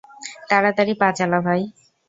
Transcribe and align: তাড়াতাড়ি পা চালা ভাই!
তাড়াতাড়ি 0.49 0.93
পা 1.01 1.07
চালা 1.17 1.39
ভাই! 1.45 1.61